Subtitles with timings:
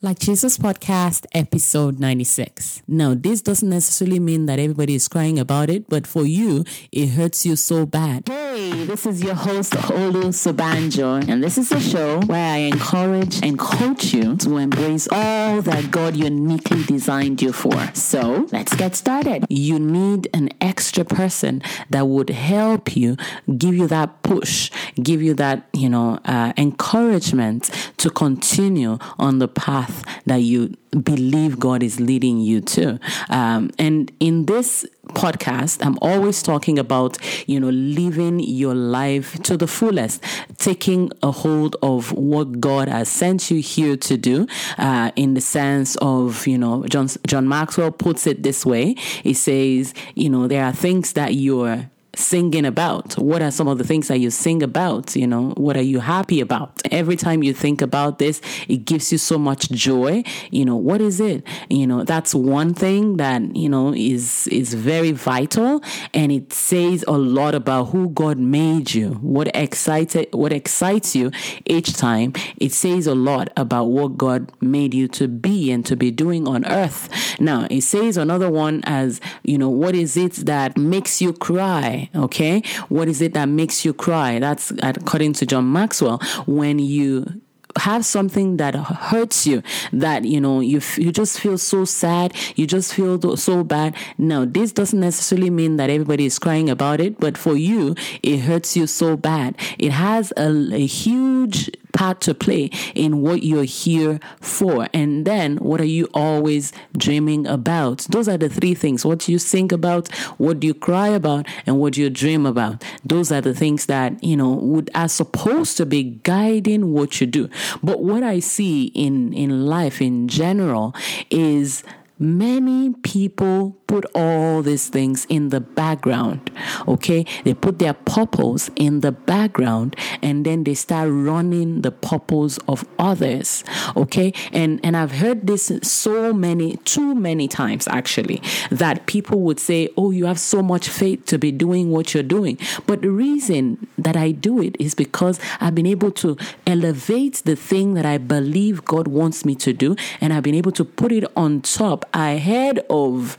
[0.00, 2.82] Like Jesus Podcast, episode 96.
[2.86, 7.08] Now, this doesn't necessarily mean that everybody is crying about it, but for you, it
[7.08, 8.28] hurts you so bad.
[8.28, 13.42] Hey, this is your host, Olu Sobanjo, and this is a show where I encourage
[13.42, 17.74] and coach you to embrace all that God uniquely designed you for.
[17.94, 19.46] So, let's get started.
[19.48, 21.60] You need an extra person
[21.90, 23.16] that would help you,
[23.56, 24.70] give you that push,
[25.02, 30.74] give you that, you know, uh, encouragement to continue on the path path that you
[31.02, 32.98] believe God is leading you to.
[33.28, 39.56] Um, and in this podcast, I'm always talking about, you know, living your life to
[39.56, 40.22] the fullest,
[40.58, 45.40] taking a hold of what God has sent you here to do, uh, in the
[45.40, 48.94] sense of, you know, John, John Maxwell puts it this way.
[49.22, 53.14] He says, you know, there are things that you're singing about?
[53.14, 55.14] What are some of the things that you sing about?
[55.16, 56.82] You know, what are you happy about?
[56.90, 60.24] Every time you think about this, it gives you so much joy.
[60.50, 61.44] You know, what is it?
[61.70, 67.04] You know, that's one thing that, you know, is is very vital and it says
[67.06, 69.10] a lot about who God made you.
[69.20, 71.30] What excited what excites you
[71.66, 72.32] each time.
[72.56, 76.46] It says a lot about what God made you to be and to be doing
[76.48, 77.08] on earth.
[77.40, 82.07] Now, it says another one as, you know, what is it that makes you cry?
[82.14, 82.62] Okay.
[82.88, 84.38] What is it that makes you cry?
[84.38, 86.18] That's according to John Maxwell.
[86.46, 87.40] When you
[87.76, 92.34] have something that hurts you that you know you f- you just feel so sad
[92.56, 97.00] you just feel so bad now this doesn't necessarily mean that everybody is crying about
[97.00, 102.20] it but for you it hurts you so bad it has a, a huge part
[102.22, 104.88] to play in what you're here for.
[104.92, 108.06] And then what are you always dreaming about?
[108.10, 109.04] Those are the three things.
[109.04, 112.84] What you think about, what you cry about, and what you dream about?
[113.04, 117.26] Those are the things that, you know, would are supposed to be guiding what you
[117.26, 117.48] do.
[117.82, 120.94] But what I see in, in life in general
[121.30, 121.84] is
[122.18, 126.50] many people put all these things in the background.
[126.86, 132.58] Okay, they put their purpose in the background and then they start running the purpose
[132.68, 133.64] of others.
[133.96, 138.40] Okay, and and I've heard this so many, too many times actually,
[138.70, 142.22] that people would say, "Oh, you have so much faith to be doing what you're
[142.22, 147.42] doing," but the reason that I do it is because I've been able to elevate
[147.44, 150.84] the thing that I believe God wants me to do, and I've been able to
[150.84, 153.38] put it on top ahead of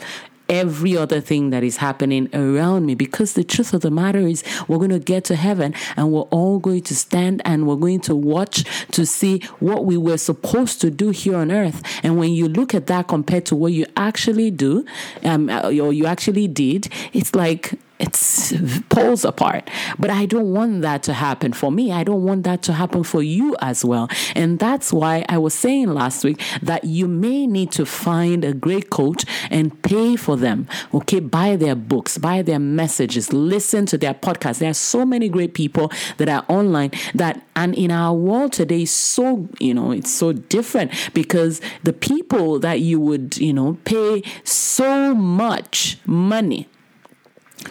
[0.49, 2.95] every other thing that is happening around me.
[2.95, 6.21] Because the truth of the matter is we're going to get to heaven and we're
[6.23, 10.81] all going to stand and we're going to watch to see what we were supposed
[10.81, 11.81] to do here on earth.
[12.03, 14.85] And when you look at that compared to what you actually do
[15.23, 18.53] um, or you actually did it's like it's
[18.89, 19.69] poles apart.
[19.97, 21.91] But I don't want that to happen for me.
[21.91, 24.09] I don't want that to happen for you as well.
[24.35, 28.53] And that's why I was saying last week that you may need to find a
[28.53, 30.67] great coach and pay for them.
[30.93, 34.59] Okay, buy their books, buy their messages, listen to their podcasts.
[34.59, 38.85] There are so many great people that are online that and in our world today
[38.85, 44.23] so you know it's so different because the people that you would you know pay
[44.43, 46.67] so much money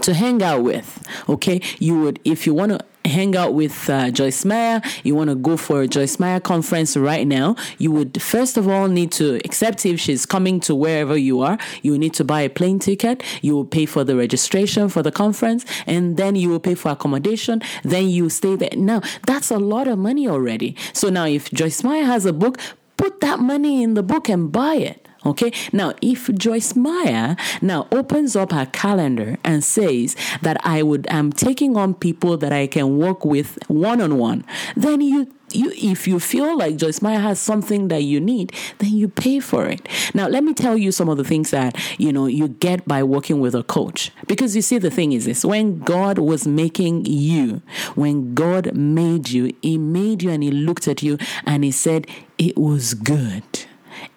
[0.03, 1.03] to hang out with.
[1.28, 5.31] Okay, you would if you want to hang out with uh, Joyce Meyer, you want
[5.31, 9.10] to go for a Joyce Meyer conference right now, you would first of all need
[9.12, 11.59] to accept if she's coming to wherever you are.
[11.82, 13.22] You need to buy a plane ticket.
[13.43, 16.91] You will pay for the registration for the conference, and then you will pay for
[16.91, 17.62] accommodation.
[17.82, 18.71] Then you stay there.
[18.77, 20.77] Now that's a lot of money already.
[20.93, 22.59] So now, if Joyce Meyer has a book,
[22.97, 25.08] put that money in the book and buy it.
[25.27, 25.53] Okay.
[25.73, 31.33] Now, if Joyce Meyer now opens up her calendar and says that I would, I'm
[31.33, 34.45] taking on people that I can work with one on one,
[34.77, 38.93] then you you if you feel like Joyce Meyer has something that you need, then
[38.93, 39.89] you pay for it.
[40.15, 43.03] Now, let me tell you some of the things that you know you get by
[43.03, 44.11] working with a coach.
[44.27, 47.62] Because you see, the thing is this: when God was making you,
[47.95, 52.07] when God made you, He made you and He looked at you and He said
[52.37, 53.68] it was good.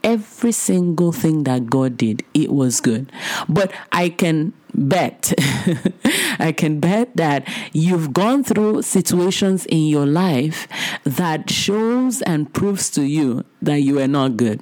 [0.03, 3.11] Every single thing that God did, it was good.
[3.47, 5.33] But I can bet,
[6.39, 10.67] I can bet that you've gone through situations in your life
[11.03, 14.61] that shows and proves to you that you are not good.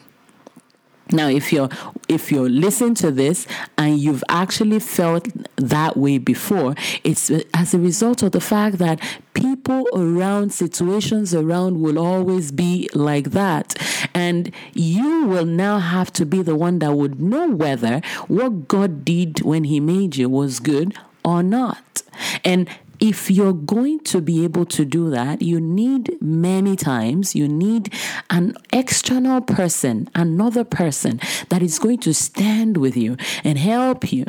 [1.12, 1.70] Now, if you're
[2.08, 3.48] if you're listening to this
[3.78, 5.28] and you've actually felt
[5.58, 9.00] that way before, it's as a result of the fact that
[9.34, 13.76] people around, situations around will always be like that.
[14.14, 19.04] And you will now have to be the one that would know whether what God
[19.04, 22.04] did when He made you was good or not.
[22.44, 27.48] And if you're going to be able to do that, you need many times, you
[27.48, 27.94] need
[28.30, 31.20] an external person, another person
[31.50, 34.26] that is going to stand with you and help you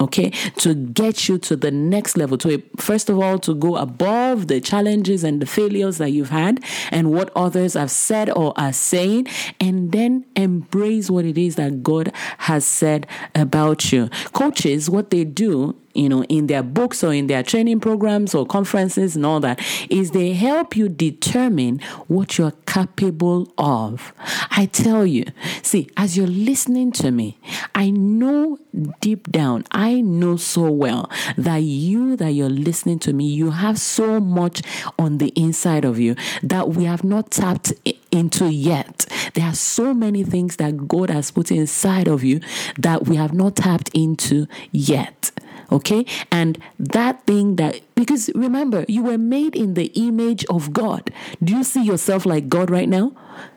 [0.00, 4.48] okay to get you to the next level to first of all to go above
[4.48, 8.72] the challenges and the failures that you've had and what others have said or are
[8.72, 9.26] saying
[9.60, 14.08] and then embrace what it is that God has said about you.
[14.32, 18.44] Coaches what they do you know, in their books or in their training programs or
[18.44, 24.12] conferences and all that, is they help you determine what you're capable of.
[24.50, 25.24] I tell you,
[25.62, 27.38] see, as you're listening to me,
[27.74, 28.58] I know
[29.00, 33.78] deep down, I know so well that you, that you're listening to me, you have
[33.78, 34.62] so much
[34.98, 37.72] on the inside of you that we have not tapped
[38.10, 39.06] into yet.
[39.34, 42.40] There are so many things that God has put inside of you
[42.78, 45.30] that we have not tapped into yet.
[45.72, 46.06] Okay.
[46.30, 51.12] And that thing that, because remember, you were made in the image of God.
[51.42, 53.12] Do you see yourself like God right now?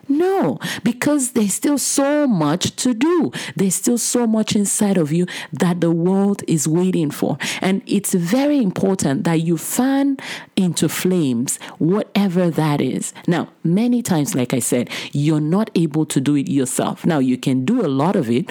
[0.08, 3.30] No, because there's still so much to do.
[3.56, 7.36] There's still so much inside of you that the world is waiting for.
[7.60, 10.16] And it's very important that you fan
[10.56, 13.12] into flames whatever that is.
[13.26, 17.04] Now, many times, like I said, you're not able to do it yourself.
[17.04, 18.50] Now, you can do a lot of it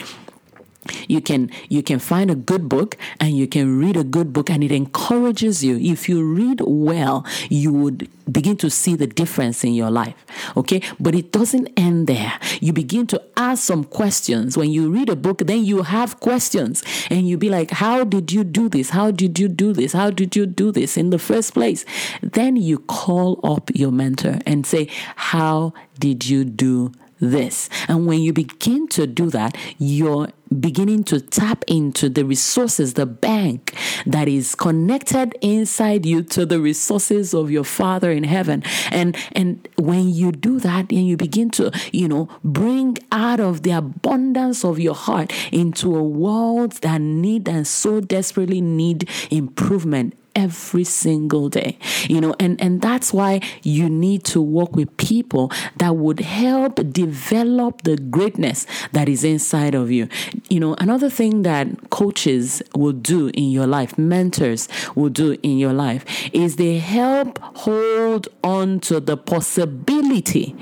[1.07, 4.50] you can you can find a good book and you can read a good book
[4.50, 5.78] and it encourages you.
[5.78, 10.25] If you read well you would begin to see the difference in your life
[10.56, 10.81] okay?
[11.00, 12.34] But it doesn't end there.
[12.60, 14.57] You begin to ask some questions.
[14.57, 18.31] When you read a book then you have questions and you be like how did
[18.31, 18.92] you do this?
[18.92, 19.94] How did you do this?
[19.94, 21.86] How did you do this in the first place?
[22.22, 27.69] Then you call up your mentor and say how did you do this.
[27.88, 30.30] And when you begin to do that, you're
[30.60, 33.74] beginning to tap into the resources, the bank
[34.06, 38.64] that is connected inside you to the resources of your Father in heaven.
[38.92, 43.64] And and when you do that, and you begin to, you know, bring out of
[43.64, 50.14] the abundance of your heart into a world that need and so desperately need improvement
[50.38, 55.51] every single day you know and and that's why you need to work with people
[55.78, 60.07] that would help develop the greatness that is inside of you.
[60.50, 65.57] You know another thing that coaches will do in your life mentors will do in
[65.57, 66.04] your life
[66.34, 70.56] is they help hold on to the possibility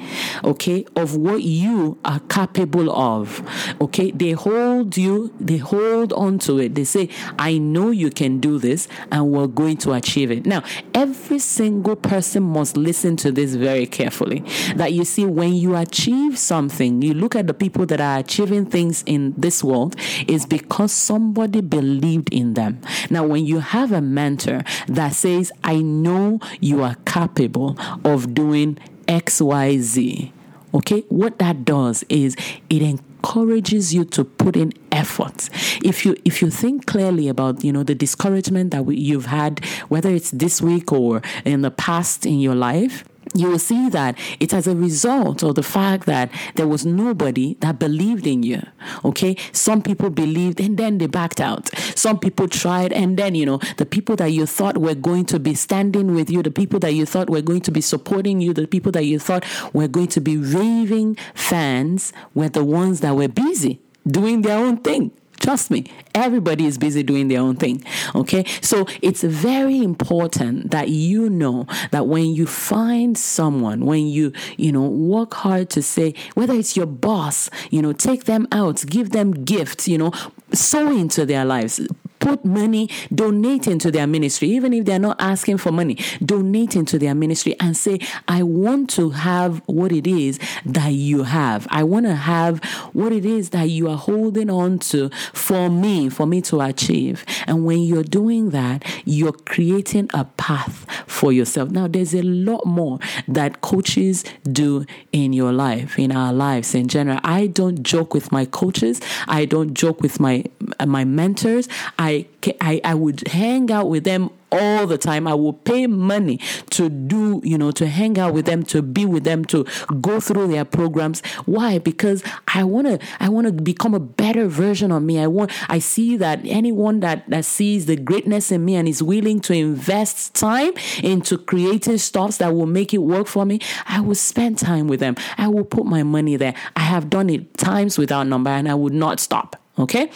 [0.44, 3.42] okay of what you are capable of
[3.81, 4.12] okay?
[4.12, 6.75] They hold you they hold on to it.
[6.75, 10.46] They say i know you can do this and we're going going to achieve it.
[10.46, 10.64] Now,
[10.94, 14.44] every single person must listen to this very carefully.
[14.76, 18.68] That you see, when you achieve something, you look at the people that are achieving
[18.68, 19.96] things in this world,
[20.28, 22.80] is because somebody believed in them.
[23.10, 28.78] Now, when you have a mentor that says, I know you are capable of doing
[29.08, 30.32] XYZ,
[30.76, 32.36] okay, what that does is
[32.70, 35.50] it encourages encourages you to put in effort.
[35.83, 39.66] If you if you think clearly about you know the discouragement that we, you've had,
[39.89, 43.04] whether it's this week or in the past in your life,
[43.36, 47.56] you will see that it's as a result of the fact that there was nobody
[47.60, 48.62] that believed in you.
[49.04, 49.36] Okay.
[49.52, 51.70] Some people believed and then they backed out.
[51.96, 55.40] Some people tried and then, you know, the people that you thought were going to
[55.40, 58.54] be standing with you, the people that you thought were going to be supporting you,
[58.54, 59.44] the people that you thought
[59.74, 64.78] were going to be raving fans were the ones that were busy doing their own
[64.78, 65.12] thing.
[65.39, 67.83] Trust me, everybody is busy doing their own thing.
[68.13, 68.45] Okay.
[68.61, 74.71] So it's very important that you know that when you find someone, when you, you
[74.71, 79.11] know, work hard to say, whether it's your boss, you know, take them out, give
[79.11, 80.11] them gifts, you know,
[80.54, 81.80] sow into their lives,
[82.26, 86.98] put money, donate into their ministry, even if they're not asking for money, donate into
[86.98, 91.68] their ministry and say, I want to have what it is that you have.
[91.70, 92.64] I want to have
[92.94, 97.24] what it is that you are holding on to for me, for me to achieve.
[97.46, 101.70] And when you're doing that, you're creating a path for yourself.
[101.70, 106.88] Now, there's a lot more that coaches do in your life, in our lives in
[106.88, 107.20] general.
[107.24, 109.00] I don't joke with my coaches.
[109.28, 110.44] I don't joke with my
[110.88, 111.68] my mentors.
[112.00, 112.15] I
[112.62, 115.28] I, I, would hang out with them all the time.
[115.28, 116.40] I would pay money
[116.72, 119.66] to do, you know, to hang out with them, to be with them, to
[120.02, 121.22] go through their programs.
[121.45, 121.80] Why?
[121.80, 125.19] Because I want to, I want to become a better version of me.
[125.19, 129.02] I want, I see that anyone that, that sees the greatness in me and is
[129.02, 134.02] willing to invest time into creating stuff that will make it work for me, I
[134.02, 135.16] will spend time with them.
[135.38, 136.56] I will put my money there.
[136.76, 139.62] I have done it times without number and I would not stop.
[139.78, 140.10] Okay.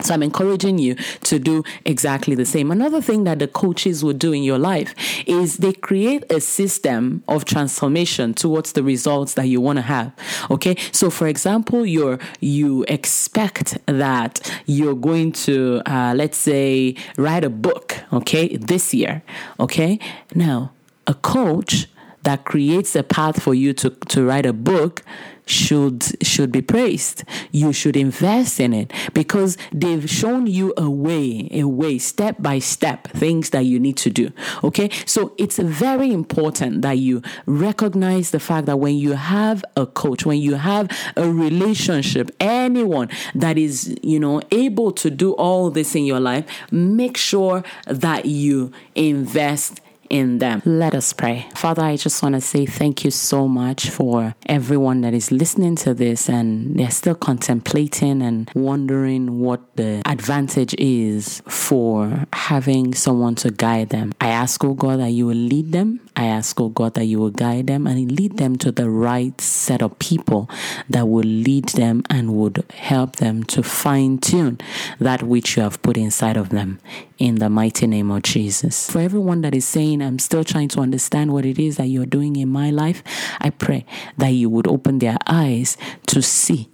[0.00, 2.70] So I'm encouraging you to do exactly the same.
[2.70, 4.94] Another thing that the coaches will do in your life
[5.26, 10.12] is they create a system of transformation towards the results that you want to have.
[10.50, 10.76] Okay.
[10.92, 17.50] So for example, you're, you expect that you're going to, uh, let's say, write a
[17.50, 17.96] book.
[18.12, 18.56] Okay.
[18.56, 19.22] This year.
[19.58, 19.98] Okay.
[20.34, 20.72] Now,
[21.06, 21.88] a coach
[22.28, 25.02] that creates a path for you to, to write a book
[25.46, 27.24] should should be praised.
[27.52, 32.58] You should invest in it because they've shown you a way, a way, step by
[32.58, 34.30] step, things that you need to do.
[34.62, 39.86] Okay, so it's very important that you recognize the fact that when you have a
[39.86, 45.70] coach, when you have a relationship, anyone that is you know able to do all
[45.70, 50.62] this in your life, make sure that you invest in them.
[50.64, 51.46] Let us pray.
[51.54, 55.76] Father, I just want to say thank you so much for everyone that is listening
[55.76, 63.34] to this and they're still contemplating and wondering what the advantage is for having someone
[63.36, 64.12] to guide them.
[64.20, 66.00] I ask, oh God, that you will lead them.
[66.16, 69.38] I ask, oh God, that you will guide them and lead them to the right
[69.40, 70.50] set of people
[70.88, 74.58] that will lead them and would help them to fine tune
[74.98, 76.80] that which you have put inside of them
[77.18, 78.90] in the mighty name of Jesus.
[78.90, 82.06] For everyone that is saying, I'm still trying to understand what it is that you're
[82.06, 83.02] doing in my life,
[83.40, 83.84] I pray
[84.16, 86.68] that you would open their eyes to see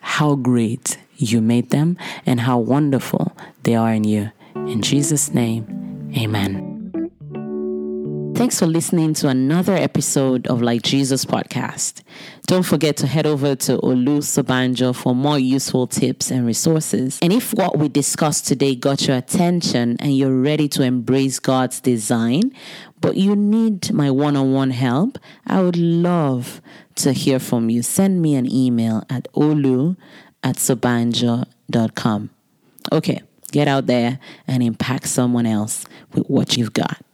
[0.00, 4.30] how great you made them and how wonderful they are in you.
[4.54, 6.69] In Jesus' name, amen.
[8.40, 12.00] Thanks for listening to another episode of Like Jesus podcast.
[12.46, 17.18] Don't forget to head over to Olu Sobanjo for more useful tips and resources.
[17.20, 21.82] And if what we discussed today got your attention and you're ready to embrace God's
[21.82, 22.56] design,
[23.02, 26.62] but you need my one on one help, I would love
[26.94, 27.82] to hear from you.
[27.82, 29.98] Send me an email at olu
[30.42, 32.30] at sobanjo.com.
[32.90, 33.20] Okay,
[33.52, 37.04] get out there and impact someone else with what you've got.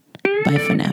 [0.45, 0.93] Bye for now.